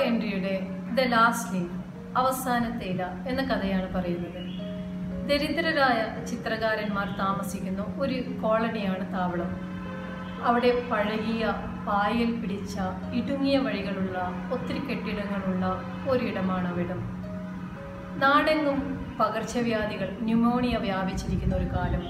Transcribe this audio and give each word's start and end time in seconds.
എൻട്രിയുടെ 0.00 0.60
the 0.94 1.00
last 1.00 1.54
leave 1.54 1.82
അവസാനത്തെ 2.16 2.84
ഇല 2.84 3.02
എന്ന 3.28 3.42
കഥയാണ് 3.42 3.94
പറയുന്നത്. 3.94 4.48
ദരിദ്രരായ 5.28 6.24
ചിത്രകാരന്മാർ 6.24 7.16
താമസിക്കുന്ന 7.18 7.94
ഒരു 7.98 8.40
കോളനിയാണ് 8.42 9.12
താവളം. 9.12 9.60
അവിടെ 10.42 10.88
പഴകിയ 10.90 11.54
പായൽ 11.88 12.40
പിടിച്ച 12.40 12.78
ഇടുങ്ങിയ 13.14 13.58
വഴികളുള്ള 13.58 14.32
ഒത്തിരി 14.52 14.78
കെട്ടിടങ്ങളുള്ള 14.78 15.82
ഒരിടമാണ് 16.08 16.68
അവിടം. 16.68 17.18
നാടെങ്ങും 18.18 19.08
പകർച്ചവ്യാധികൾ 19.20 20.16
ന്യൂമോണിയ 20.20 20.76
വ്യാപിച്ചിരിക്കുന്ന 20.76 21.56
ഒരു 21.56 21.64
കാലം. 21.64 22.02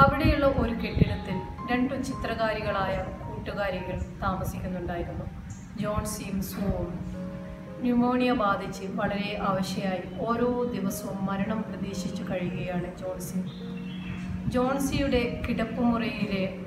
അവിടെയുള്ള 0.00 0.46
ഒരു 0.46 0.72
കെട്ടിടത്തിൽ 0.72 1.40
രണ്ടു 1.72 1.94
ചിത്രകാരികളായ 1.94 3.06
കൂട്ടുകാരികൾ 3.26 3.98
താമസിക്കുന്നുണ്ടായിരുന്നു. 4.22 5.35
ജോൺസിയും 5.80 6.42
സിംസോൺ 6.42 6.86
ന്യൂമോണിയ 7.82 8.32
ബാധിച്ച് 8.32 8.84
വളരെ 8.84 9.36
അവശയായി. 9.48 10.02
ഓരോ 10.18 10.64
ദിവസവും 10.64 11.26
മരണം 11.26 11.62
പ്രതീക്ഷിച്ചു 11.62 12.22
കഴിയുകയാണ് 12.30 12.96
ജോൺസി 13.00 13.40
ജോൺസിയുടെ 14.46 15.42
കിടപ്പുമുറിയിലെ 15.48 16.58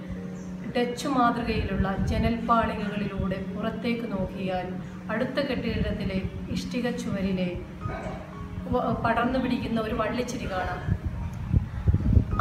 ഡച്ച് 0.78 1.08
മാതൃകയിലുള്ള 1.08 1.98
ജനൽപ്പാളികകളിലൂടെ 2.06 3.46
പുറത്തേക്ക് 3.56 4.12
നോക്കിയാൽ 4.12 4.68
അടുത്ത 5.12 5.40
കെട്ടിടത്തിലെ 5.40 6.22
ഇഷ്ടിക 6.52 6.90
ചുവരിലെ 6.90 7.50
പടർന്നു 9.06 9.40
പിടിക്കുന്ന 9.40 9.82
ഒരു 9.82 9.96
വള്ളിച്ചെടി 9.96 10.52
കാണാം. 10.52 10.82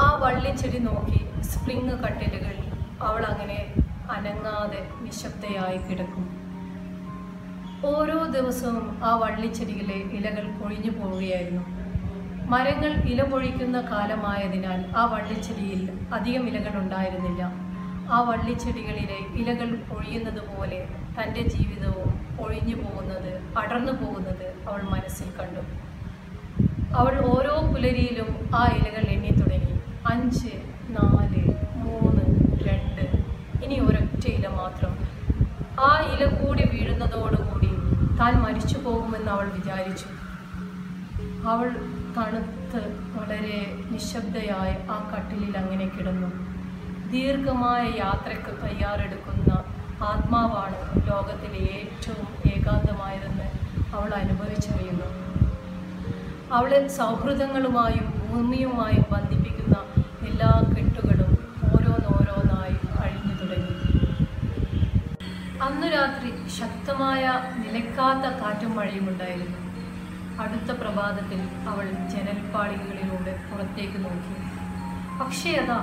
ആ 0.00 0.08
വള്ളിച്ചെടി 0.24 0.78
നോക്കി 0.78 1.20
സ്പ്രിങ് 1.40 1.90
കട്ടിലുകൾ 1.90 2.56
അവൾ 3.02 3.22
അങ്ങനെ 3.24 3.74
അനങ്ങാതെ 4.10 4.88
നിശബ്ദയായി 5.00 5.78
കിടക്കും. 5.78 6.37
ഓരോ 7.86 8.24
ദിവസവും 8.26 9.04
ആ 9.04 9.16
വള്ളിച്ചെടിയിലെ 9.16 9.94
ഇലകൾ 9.94 10.50
കൊഴിഞ്ഞു 10.60 10.90
പോവുകയായിരുന്നു. 10.90 11.64
മരങ്ങൾ 12.48 12.92
ഇല 12.92 13.22
പൊഴിക്കുന്ന 13.22 13.80
കാലമായതിനാൽ 13.80 14.84
ആ 14.96 15.04
വള്ളിച്ചെടിയിൽ 15.04 15.90
അധികം 16.12 16.48
ഇലകൾ 16.48 16.78
ഉണ്ടായിരുന്നില്ല. 16.78 17.42
ആ 18.12 18.20
വള്ളിച്ചെടികളിലെ 18.20 19.18
ഇലകൾ 19.34 19.76
പൊഴിയുന്നത് 19.90 20.42
പോലെ 20.48 20.88
തന്റെ 21.18 21.42
ജീവിതവും 21.42 22.10
ഒഴിഞ്ഞു 22.40 22.76
പോകുന്നത് 22.76 23.42
അടർന്നു 23.56 23.92
പോകുന്നത് 23.92 24.54
അവൾ 24.68 24.82
മനസ്സിൽ 24.82 25.28
കണ്ടു. 25.40 25.60
അവൾ 26.96 27.26
ഓരോ 27.26 27.54
പുലരിയിലും 27.72 28.50
ആ 28.54 28.66
ഇലകൾ 28.66 29.06
എണ്ണി 29.06 29.30
തുടങ്ങി. 29.30 29.80
അഞ്ച് 30.06 30.52
നാല് 30.90 31.42
മൂന്ന് 31.76 32.24
രണ്ട് 32.68 33.04
ഇനി 33.64 33.78
ഒരൊറ്റ 33.78 34.26
ഇല 34.26 34.48
മാത്രം. 34.48 34.98
ആ 35.80 36.00
ഇല 36.00 36.24
താൻ 38.20 38.34
മരിച്ചു 38.34 38.78
പോകുമെന്ന് 38.78 39.30
അവൾ 39.30 39.46
വിചാരിച്ചു. 39.48 40.08
അവൾ 41.48 41.68
തണുത്ത് 42.16 42.80
വളരെ 43.16 43.58
നിശബ്ദയായി 43.90 44.74
ആ 44.90 44.96
കട്ടിലിൽ 45.10 45.56
അങ്ങനെ 45.56 45.86
കിടന്നു. 45.86 46.30
ദീർഘമായ 47.12 47.82
യാത്രയ്ക്ക് 47.96 48.52
തയ്യാറെടുക്കുന്ന 48.62 49.52
ആത്മാവാണ് 50.02 50.78
ലോകത്തിലെ 51.08 51.62
ഏറ്റവും 51.78 52.28
ഏകാന്തമായതെന്ന് 52.52 53.48
അവൾ 53.96 54.14
അനുഭവിച്ചറിയുന്നു. 54.14 55.08
അവളെ 56.52 56.88
സൗഹൃദങ്ങളുമായും 56.88 58.06
ഭൂമിയുമായും 58.28 59.04
ബന്ധിപ്പിക്കുന്ന 59.12 59.76
എല്ലാ 60.26 60.50
അന്നു 65.64 65.86
രാത്രി 65.94 66.28
ശക്തമായ 66.58 67.22
നിലക്കാത്ത 67.62 68.26
കാറ്റും 68.40 68.72
മഴയും 68.76 69.06
ഉണ്ടായിരുന്നു. 69.12 69.60
അടുത്ത 70.42 70.70
പ്രഭാതത്തിൽ 70.80 71.40
അവൾ 71.70 71.86
ജനൽപ്പാളികളിലൂടെ 72.12 73.32
പുറത്തേക്ക് 73.48 73.98
നോക്കി. 74.04 74.36
പക്ഷേ 75.20 75.52
അതാ 75.62 75.78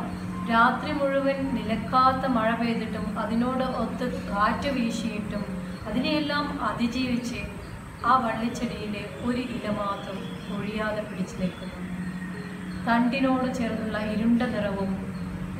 രാത്രി 0.51 0.91
മുഴുവൻ 0.91 1.37
നിലക്കാത്ത 1.57 2.25
മഴ 2.37 2.49
പെയ്തിട്ടും 2.61 3.05
അതിനോട് 3.23 3.65
ഒത്ത് 3.83 4.07
കാറ്റ് 4.29 4.69
വീശിയിട്ടും 4.77 5.43
അതിനെയെല്ലാം 5.89 6.45
അതിജീവിച്ച് 6.69 7.41
ആ 8.09 8.15
വള്ളിച്ചെടിയിലെ 8.25 9.03
ഒരു 9.27 9.43
ഇല 9.57 9.67
മാത്രം 9.81 10.17
ഒഴിയാതെ 10.55 11.03
പിടിച്ചു 11.09 11.35
നിൽക്കുന്നു. 11.41 11.79
തണ്ടിനോട് 12.87 13.47
ചേർന്നുള്ള 13.59 13.99
ഇരുണ്ട 14.13 14.41
നിറവും 14.55 14.91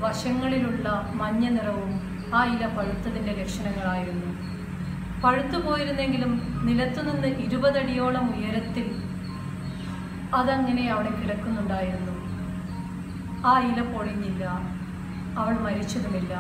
വശങ്ങളിലുള്ള 0.04 0.88
മഞ്ഞ 1.22 1.46
നിറവും 1.58 1.94
ആ 2.34 2.46
ഇല 2.46 2.68
പഴുത്തതിന്റെ 2.68 3.32
ലക്ഷണങ്ങളായിരുന്നു. 3.32 4.30
പഴുത്തു 5.24 5.58
പോയിരുന്നെങ്കിലും 5.58 6.62
നിലത്തുനിന്ന് 6.64 7.28
ഇരുപതടിയോളം 7.28 8.34
ഉയരത്തിൽ 8.36 9.02
അതങ്ങനെ 10.34 10.90
അവിടെ 10.90 11.10
കിടക്കുന്നുണ്ടായിരുന്നു. 11.10 12.14
ആ 13.46 13.60
ഇല 13.60 13.82
പൊളിഞ്ഞില്ല. 13.82 14.46
അവൾ 15.38 15.54
മരിച്ചതുമില്ല. 15.54 16.34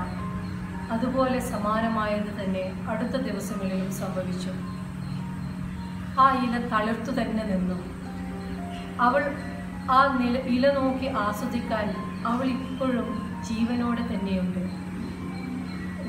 അതുപോലെ 0.91 1.39
സമാനമായത് 1.39 2.43
തന്നെ 2.43 2.85
അടുത്ത 2.89 3.15
ദിവസങ്ങളിലും 3.17 3.91
സംഭവിച്ചു. 3.91 4.49
ആ 6.19 6.45
ഇല 6.45 6.67
തളിർത്തു 6.67 7.11
തന്നെ 7.11 7.43
നിന്നു. 7.43 7.77
അവൾ 9.01 9.23
ആ 9.91 10.17
നില 10.17 10.37
ഇല 10.37 10.73
നോക്കി 10.73 11.05
ആസ്വദിക്കാൻ 11.05 11.95
അവൾ 12.25 12.45
ഇപ്പോഴും 12.45 13.07
ജീവനോടെ 13.43 14.01
തന്നെയുണ്ട്. 14.01 14.84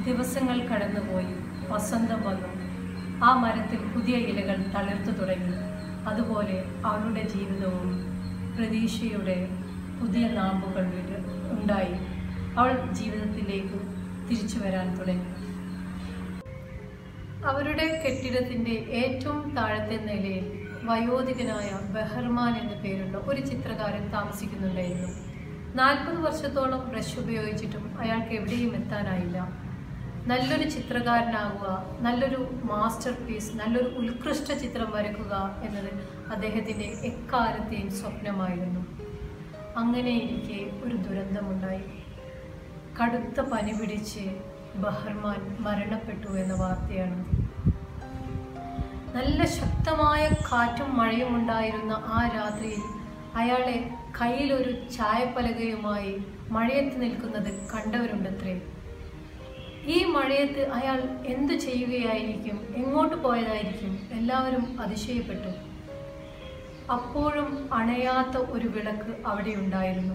ദിവസങ്ങൾ 0.06 0.61
കടന്നുപോയി. 0.61 1.27
വസന്തം 1.69 2.22
വന്നു. 2.22 2.67
ആ 3.25 3.34
മരത്തിൽ 3.34 3.87
പുതിയ 3.87 4.15
ഇലകൾ 4.15 4.62
തളിർത്തു 4.62 5.11
തുടങ്ങി. 5.11 5.53
അതുപോലെ 6.09 6.65
അവളുടെ 6.84 7.21
ജീവിതവും 7.21 8.06
പ്രതീക്ഷയുടെ 8.56 9.49
പുതിയ 10.00 10.28
നാമ്പുകൾ 10.28 10.84
ഉണ്ടായി. 11.59 11.94
അവൾ 12.59 12.93
ജീവിതത്തിലേക്ക് 12.93 13.81
തിരിച്ചു 14.31 14.59
വരാൻ 14.59 14.99
തുടങ്ങി. 14.99 15.47
അവരുടെ 17.44 18.03
കെട്ടിടത്തിന്റെ 18.05 18.71
ഏറ്റവും 18.71 19.55
താഴത്തെ 19.56 19.97
നിലയിൽ 19.97 20.69
വയോധികനായ 20.83 21.93
ബെഹർമാൻ 21.93 22.56
എന്ന 22.56 22.73
പേരുള്ള 22.73 23.19
ഒരു 23.19 23.41
ചിത്രകാരൻ 23.41 24.11
താമസിക്കുന്നുണ്ടായിരുന്നു. 24.12 25.09
നാൽപ്പത് 25.75 26.21
വർഷത്തോളം 26.21 26.88
ബ്രഷ് 26.88 27.19
ഉപയോഗിച്ചിട്ടും 27.19 28.00
അയാൾക്ക് 28.00 28.33
എവിടെയും 28.33 28.75
എത്താനായില്ല. 28.75 29.66
നല്ലൊരു 30.26 30.69
ചിത്രകാരനാകുക 30.69 31.87
നല്ലൊരു 32.00 32.60
മാസ്റ്റർ 32.64 33.12
പീസ് 33.12 33.56
നല്ലൊരു 33.56 33.88
ഉത്കൃഷ്ട 33.88 34.53
ചിത്രം 34.53 34.91
വരക്കുക 34.91 35.56
എന്നത് 35.62 35.91
അദ്ദേഹത്തിന്റെ 36.31 36.84
എക്കാലത്തെയും 36.84 37.91
സ്വപ്നമായിരുന്നു. 37.91 38.87
അങ്ങനെ 39.76 40.10
എനിക്ക് 40.10 40.84
ഒരു 40.84 40.97
ദുരന്തമുണ്ടായി. 40.97 41.84
കടുത്ത 43.03 43.41
പനി 43.41 43.72
പിടിച്ച് 43.72 44.41
ബഹർമാൻ 44.76 45.56
മരണപ്പെട്ടു 45.60 46.28
എന്ന 46.28 46.54
വാർത്തയാണ്. 46.54 47.25
നല്ല 49.16 49.44
ശക്തമായ 49.44 50.28
കാറ്റും 50.28 50.97
മഴയും 50.97 51.37
ഉണ്ടായിരുന്ന 51.37 51.93
ആ 51.93 52.31
രാത്രിയിൽ 52.34 52.82
അയാളെ 53.37 53.91
കയ്യിലൊരു 54.22 54.70
ചായപ്പലകയുമായി 54.70 56.25
മഴയത്ത് 56.50 57.03
നിൽക്കുന്നത് 57.03 57.53
കണ്ടവരുണ്ടത്രേ. 57.75 58.60
ഈ 59.86 60.04
മഴയത്ത് 60.04 60.70
അയാൾ 60.70 61.00
എന്തു 61.26 61.52
ചെയ്യുകയായിരിക്കും? 61.52 62.74
എങ്ങോട്ട് 62.76 63.16
പോയതായിരിക്കും? 63.16 64.08
എല്ലാവരും 64.12 64.80
അതിശയപ്പെട്ടു. 64.80 65.48
അപ്പോഴും 66.92 67.69
അണയാത്ത 67.72 68.36
ഒരു 68.36 68.69
വിളക്ക് 68.69 69.26
അവിടെ 69.26 69.50
ഉണ്ടായിരുന്നു. 69.50 70.14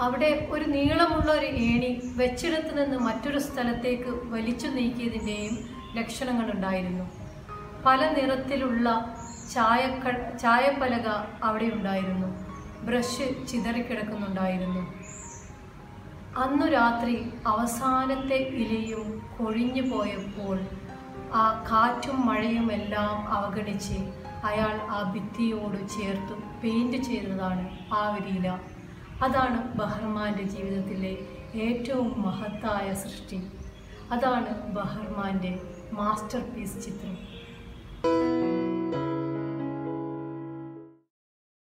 അവിടെ 0.00 0.48
ഒരു 0.50 0.64
നീളമുള്ള 0.64 1.32
ഒരു 1.32 1.46
ഏണി 1.46 2.00
വെച്ചിടത്ത് 2.16 2.84
നിന്ന് 2.84 2.98
മറ്റൊരു 2.98 3.38
സ്ഥലത്തേക്ക് 3.38 4.08
വലിച്ചു 4.08 4.66
നീക്കിയതിന്റെയും 4.66 5.58
ലക്ഷണങ്ങളുണ്ടായിരുന്നു 5.96 7.04
പല 7.86 8.10
നിറത്തിലുള്ള 8.10 9.16
ചായക്ക 9.54 10.36
ചായപ്പലക 10.36 11.08
അവിടെ 11.42 11.64
ഉണ്ടായിരുന്നു. 11.64 12.28
ബ്രഷ് 12.86 13.46
ചിതറിക്കിടക്കുന്നുണ്ടായിരുന്നു. 13.48 15.03
അന്നു 16.42 16.66
രാത്രി 16.66 17.16
അവസാനത്തെ 17.46 18.38
ഇലയും 18.62 19.22
കൊഴിഞ്ഞു 19.38 19.82
പോയപ്പോൾ 19.82 20.56
ആ 21.32 21.64
കാറ്റും 21.70 22.26
മഴയും 22.26 22.72
എല്ലാം 22.72 23.28
അവഗണിച്ച് 23.36 23.98
അയാൾ 24.44 24.74
ആ 24.96 25.12
ഭിത്തിയോട് 25.12 25.78
ചേർത്ത് 25.88 26.34
പെയിന്റ് 26.62 26.96
ചെയ്തതാണ് 26.96 27.64
ആ 27.92 28.16
ഒരു 28.16 28.28
ഇല. 28.38 28.48
അതാണ് 29.22 29.76
ബഹർമാന്റെ 29.78 30.42
ജീവിതത്തിലെ 30.42 31.14
ഏറ്റവും 31.66 32.22
മഹത്തായ 32.22 32.94
സൃഷ്ടി. 32.94 33.38
അതാണ് 34.10 34.72
ബഹർമാന്റെ 34.72 35.52
മാസ്റ്റർ 35.92 36.42
പീസ് 36.56 36.84
ചിത്രം. 36.84 37.16